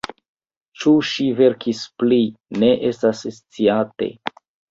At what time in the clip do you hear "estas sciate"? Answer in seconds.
2.91-4.09